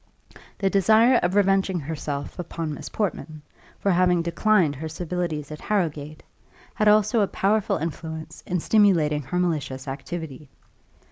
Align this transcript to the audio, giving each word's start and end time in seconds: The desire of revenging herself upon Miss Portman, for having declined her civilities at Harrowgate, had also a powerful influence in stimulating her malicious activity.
The 0.57 0.67
desire 0.71 1.19
of 1.21 1.35
revenging 1.35 1.79
herself 1.79 2.39
upon 2.39 2.73
Miss 2.73 2.89
Portman, 2.89 3.43
for 3.77 3.91
having 3.91 4.23
declined 4.23 4.75
her 4.77 4.89
civilities 4.89 5.51
at 5.51 5.59
Harrowgate, 5.61 6.23
had 6.73 6.87
also 6.87 7.21
a 7.21 7.27
powerful 7.27 7.77
influence 7.77 8.41
in 8.47 8.59
stimulating 8.59 9.21
her 9.21 9.37
malicious 9.37 9.87
activity. 9.87 10.49